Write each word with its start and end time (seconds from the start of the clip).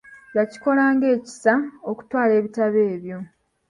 Yakikola 0.37 0.83
ng'ekisa 0.95 1.53
okutwala 1.89 2.31
ebitabo 2.39 2.77
ebyo. 2.93 3.17